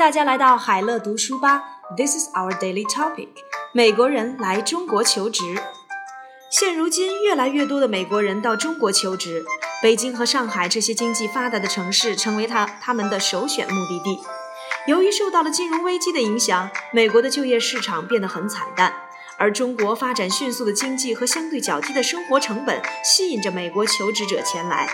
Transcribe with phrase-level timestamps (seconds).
[0.00, 1.62] 大家来到海乐读书吧。
[1.94, 3.28] This is our daily topic。
[3.74, 5.42] 美国人来中国求职。
[6.50, 9.44] 现如今，越来越多的美国人到中国求职，
[9.82, 14.18] 北京和上海这些经济发达的城市成为他他们的首选目的地。
[14.86, 18.94] 由于受到了金融危机的影响，美国的就业市场变得很惨淡，
[19.36, 24.88] 而中国发展迅速的经济和相对较低的生活成本吸引着美国求职者前来。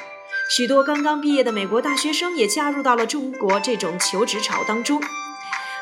[0.49, 5.03] 许多刚刚毕业的美国大学生也加入到了中国这种求职潮当中。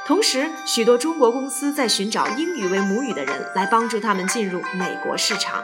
[0.06, 5.62] 同时，许多中国公司在寻找英语为母语的人来帮助他们进入美国市场。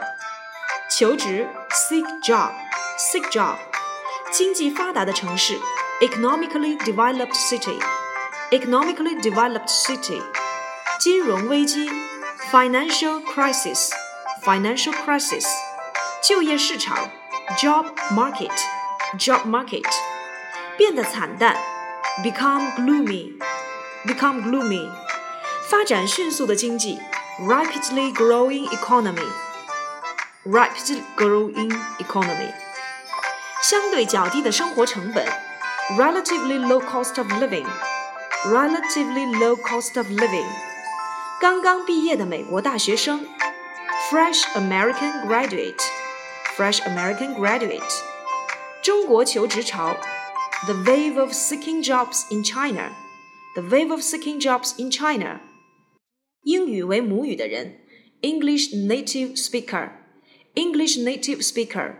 [0.89, 3.55] 求职，seek job，seek job。
[4.31, 5.59] 经济发达的城市
[6.01, 10.21] ，economically developed city，economically developed city。
[10.99, 11.89] 金融危机
[12.51, 15.45] ，financial crisis，financial crisis。
[16.23, 17.09] 就业市场
[17.59, 18.51] ，job market。
[19.18, 19.84] job market
[20.76, 21.56] 变得惨淡，
[22.22, 24.88] become gloomy，become gloomy
[25.68, 27.00] 发展迅速的经济，
[27.40, 32.52] rapidly growing economy，rapidly growing economy
[33.62, 35.26] 相对较低的生活成本，
[35.96, 40.46] relatively low cost of living，relatively low cost of living
[41.40, 43.26] 刚刚毕业的美国大学生，
[44.10, 48.09] fresh American graduate，fresh American graduate。
[48.82, 49.96] 中国求职潮，
[50.64, 55.40] the wave of seeking jobs in China，the wave of seeking jobs in China。
[56.42, 57.80] 英语为母语的人，
[58.20, 61.96] English native speaker，English native speaker。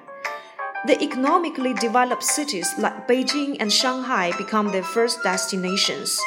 [0.87, 6.21] The economically developed cities like Beijing and Shanghai become their first destinations.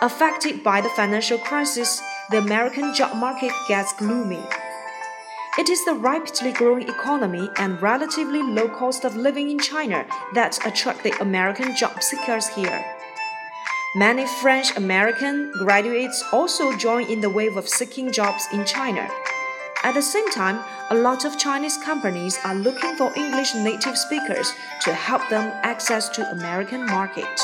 [0.00, 4.42] Affected by the financial crisis, the American job market gets gloomy.
[5.58, 10.58] It is the rapidly growing economy and relatively low cost of living in China that
[10.66, 12.82] attract the American job seekers here.
[13.94, 19.06] Many French American graduates also join in the wave of seeking jobs in China.
[19.84, 20.60] At the same time,
[20.90, 26.08] a lot of Chinese companies are looking for English native speakers to help them access
[26.10, 27.40] to American market.